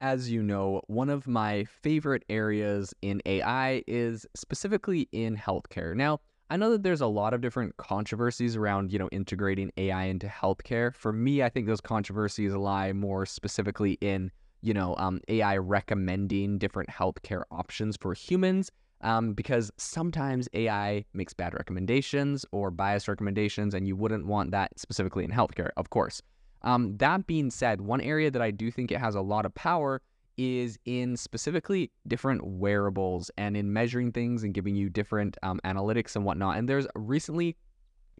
[0.00, 5.96] As you know, one of my favorite areas in AI is specifically in healthcare.
[5.96, 10.04] Now, I know that there's a lot of different controversies around, you know, integrating AI
[10.04, 10.94] into healthcare.
[10.94, 14.30] For me, I think those controversies lie more specifically in,
[14.60, 18.70] you know, um, AI recommending different healthcare options for humans.
[19.00, 24.78] Um, because sometimes AI makes bad recommendations or biased recommendations, and you wouldn't want that
[24.78, 26.22] specifically in healthcare, of course.
[26.66, 29.54] Um, that being said, one area that I do think it has a lot of
[29.54, 30.02] power
[30.36, 36.16] is in specifically different wearables and in measuring things and giving you different um, analytics
[36.16, 36.58] and whatnot.
[36.58, 37.56] And there's recently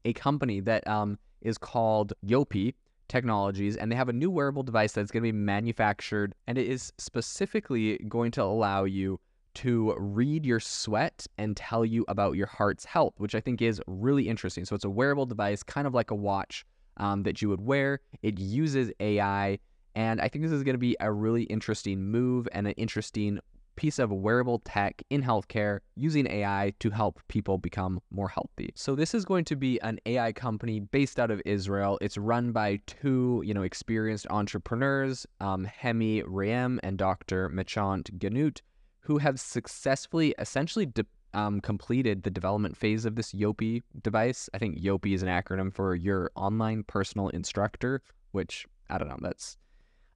[0.05, 2.74] a company that um, is called Yopi
[3.09, 6.69] Technologies, and they have a new wearable device that's going to be manufactured, and it
[6.69, 9.19] is specifically going to allow you
[9.55, 13.83] to read your sweat and tell you about your heart's health, which I think is
[13.88, 14.65] really interesting.
[14.65, 16.65] So it's a wearable device, kind of like a watch
[16.97, 18.01] um, that you would wear.
[18.23, 19.59] It uses AI.
[19.95, 23.41] And I think this is going to be a really interesting move and an interesting
[23.77, 28.71] piece of wearable tech in healthcare using AI to help people become more healthy.
[28.75, 31.99] So this is going to be an AI company based out of Israel.
[32.01, 37.51] It's run by two, you know, experienced entrepreneurs, um, Hemi Rayem and Dr.
[37.51, 38.63] Mechant Ganut,
[39.01, 44.48] who have successfully essentially de- um, completed the development phase of this Yopi device.
[44.54, 49.18] I think Yopi is an acronym for your online personal instructor, which I don't know.
[49.20, 49.59] That's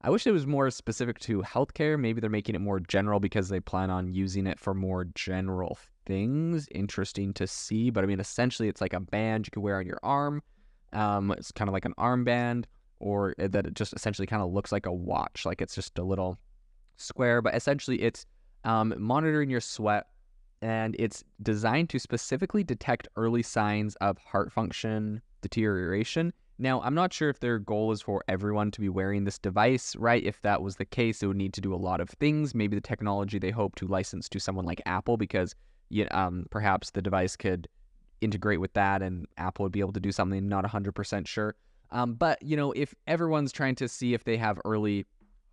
[0.01, 2.01] I wish it was more specific to healthcare.
[2.01, 5.77] Maybe they're making it more general because they plan on using it for more general
[6.07, 6.67] things.
[6.75, 7.91] Interesting to see.
[7.91, 10.43] But I mean, essentially, it's like a band you can wear on your arm.
[10.95, 12.65] Um, it's kind of like an armband,
[12.99, 15.45] or that it just essentially kind of looks like a watch.
[15.45, 16.39] Like it's just a little
[16.97, 18.25] square, but essentially, it's
[18.65, 20.07] um, monitoring your sweat
[20.63, 26.33] and it's designed to specifically detect early signs of heart function deterioration.
[26.59, 29.97] Now, I'm not sure if their goal is for everyone to be wearing this device,
[29.97, 30.23] right?
[30.23, 32.55] If that was the case, it would need to do a lot of things.
[32.55, 35.55] Maybe the technology they hope to license to someone like Apple, because
[35.89, 37.67] you know, um, perhaps the device could
[38.21, 40.49] integrate with that and Apple would be able to do something.
[40.49, 41.55] Not 100% sure.
[41.91, 45.07] Um, but, you know, if everyone's trying to see if they have early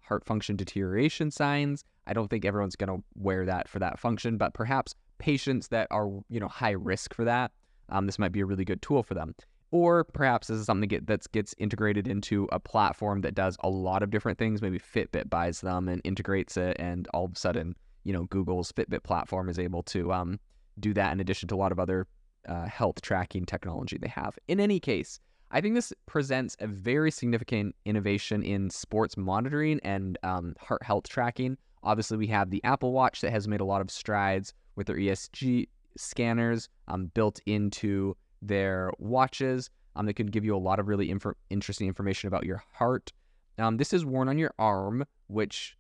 [0.08, 1.84] heart function deterioration signs.
[2.06, 5.88] I don't think everyone's going to wear that for that function, but perhaps patients that
[5.92, 7.52] are, you know, high risk for that,
[7.90, 9.36] um, this might be a really good tool for them.
[9.72, 14.02] Or perhaps this is something that gets integrated into a platform that does a lot
[14.02, 14.62] of different things.
[14.62, 17.76] Maybe Fitbit buys them and integrates it, and all of a sudden,
[18.06, 20.40] you know, Google's Fitbit platform is able to um,
[20.80, 22.08] do that in addition to a lot of other
[22.48, 24.40] uh, health tracking technology they have.
[24.48, 25.20] In any case,
[25.52, 31.08] I think this presents a very significant innovation in sports monitoring and um, heart health
[31.08, 31.58] tracking.
[31.84, 34.98] Obviously, we have the Apple Watch that has made a lot of strides with their
[34.98, 39.70] ECG scanners um, built into their watches.
[39.96, 43.14] Um, they can give you a lot of really inf- interesting information about your heart.
[43.58, 45.78] Um, this is worn on your arm, which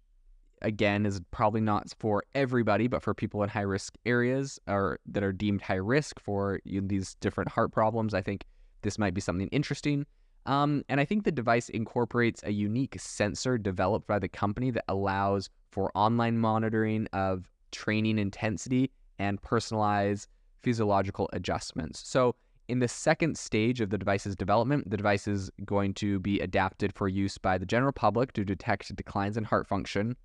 [0.64, 5.24] again is probably not for everybody, but for people in high risk areas or that
[5.24, 8.14] are deemed high risk for you know, these different heart problems.
[8.14, 8.46] I think
[8.82, 10.06] this might be something interesting.
[10.46, 14.86] Um, and I think the device incorporates a unique sensor developed by the company that
[14.88, 20.30] allows for online monitoring of training intensity and personalized
[20.64, 22.08] physiological adjustments.
[22.08, 22.36] So,
[22.70, 26.94] in the second stage of the device's development, the device is going to be adapted
[26.94, 30.18] for use by the general public to detect declines in heart function.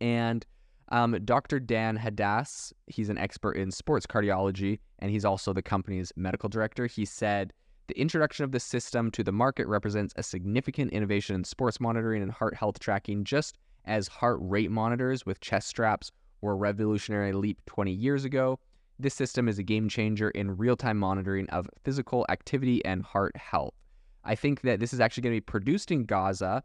[0.00, 0.44] And
[0.88, 1.60] um, Dr.
[1.60, 6.86] Dan Hadass, he's an expert in sports cardiology, and he's also the company's medical director.
[6.86, 7.52] He said
[7.90, 12.22] the introduction of this system to the market represents a significant innovation in sports monitoring
[12.22, 17.32] and heart health tracking, just as heart rate monitors with chest straps were a revolutionary
[17.32, 18.60] leap 20 years ago.
[19.00, 23.36] This system is a game changer in real time monitoring of physical activity and heart
[23.36, 23.74] health.
[24.22, 26.62] I think that this is actually going to be produced in Gaza.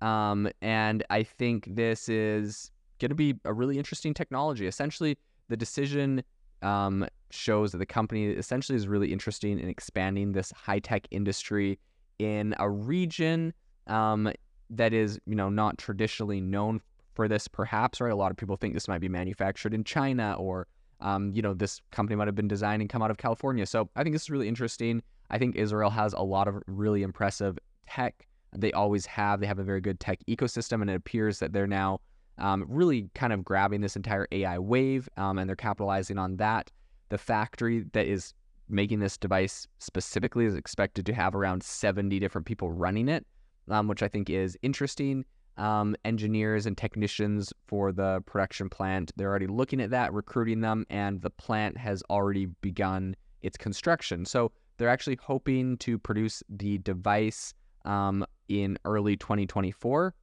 [0.00, 2.70] Um, and I think this is
[3.00, 4.68] going to be a really interesting technology.
[4.68, 6.22] Essentially, the decision
[6.62, 11.78] um, shows that the company essentially is really interested in expanding this high tech industry
[12.18, 13.52] in a region
[13.86, 14.32] um,
[14.68, 16.80] that is, you know, not traditionally known
[17.14, 17.48] for this.
[17.48, 18.12] Perhaps, right?
[18.12, 20.66] A lot of people think this might be manufactured in China, or
[21.00, 23.66] um, you know, this company might have been designed and come out of California.
[23.66, 25.02] So I think this is really interesting.
[25.30, 27.58] I think Israel has a lot of really impressive
[27.88, 28.26] tech.
[28.56, 29.40] They always have.
[29.40, 32.00] They have a very good tech ecosystem, and it appears that they're now
[32.40, 36.70] um, really kind of grabbing this entire AI wave, um, and they're capitalizing on that.
[37.10, 38.34] The factory that is
[38.68, 43.26] making this device specifically is expected to have around 70 different people running it,
[43.68, 45.24] um, which I think is interesting.
[45.56, 50.86] Um, engineers and technicians for the production plant, they're already looking at that, recruiting them,
[50.88, 54.24] and the plant has already begun its construction.
[54.24, 57.52] So they're actually hoping to produce the device
[57.84, 60.14] um, in early 2024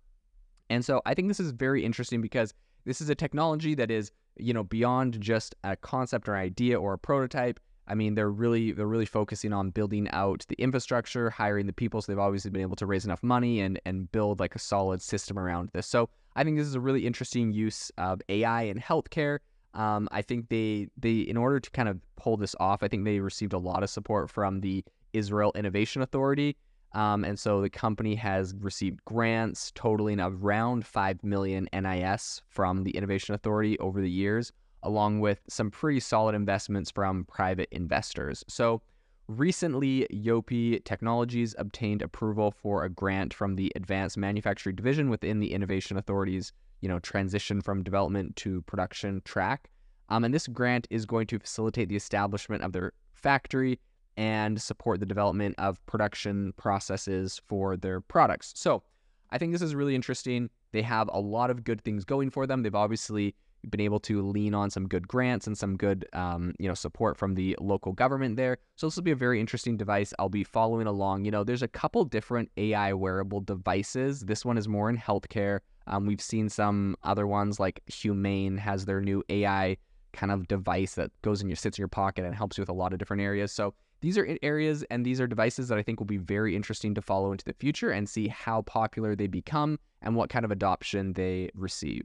[0.69, 2.53] And so I think this is very interesting because
[2.85, 6.93] this is a technology that is, you know, beyond just a concept or idea or
[6.93, 7.59] a prototype.
[7.87, 12.01] I mean, they're really they're really focusing on building out the infrastructure, hiring the people.
[12.01, 15.01] So they've obviously been able to raise enough money and and build like a solid
[15.01, 15.87] system around this.
[15.87, 19.39] So I think this is a really interesting use of AI in healthcare.
[19.73, 23.05] Um, I think they they in order to kind of pull this off, I think
[23.05, 26.57] they received a lot of support from the Israel Innovation Authority.
[26.97, 32.89] Um, and so the company has received grants totaling around 5 million NIS from the
[32.97, 34.51] Innovation Authority over the years,
[34.81, 38.43] along with some pretty solid investments from private investors.
[38.47, 38.81] So
[39.27, 45.53] recently, Yopi Technologies obtained approval for a grant from the Advanced Manufacturing Division within the
[45.53, 46.51] Innovation Authority's,
[46.81, 49.69] you know, transition from development to production track.
[50.09, 53.79] Um, and this grant is going to facilitate the establishment of their factory
[54.17, 58.51] and support the development of production processes for their products.
[58.55, 58.83] So
[59.29, 60.49] I think this is really interesting.
[60.71, 62.63] They have a lot of good things going for them.
[62.63, 63.35] They've obviously
[63.69, 67.17] been able to lean on some good grants and some good, um, you know, support
[67.17, 68.57] from the local government there.
[68.75, 70.13] So this will be a very interesting device.
[70.19, 71.25] I'll be following along.
[71.25, 74.21] You know, there's a couple different AI wearable devices.
[74.21, 75.59] This one is more in healthcare.
[75.87, 79.77] Um, we've seen some other ones like Humane has their new AI
[80.13, 82.69] kind of device that goes in your sits in your pocket and helps you with
[82.69, 83.51] a lot of different areas.
[83.51, 86.93] So these are areas and these are devices that I think will be very interesting
[86.95, 90.51] to follow into the future and see how popular they become and what kind of
[90.51, 92.03] adoption they receive.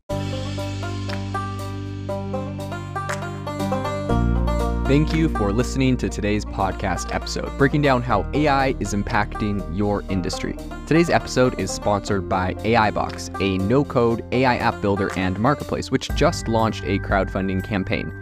[4.87, 10.03] Thank you for listening to today's podcast episode, breaking down how AI is impacting your
[10.11, 10.55] industry.
[10.87, 16.11] Today's episode is sponsored by AIbox, a no code AI app builder and marketplace, which
[16.15, 18.22] just launched a crowdfunding campaign.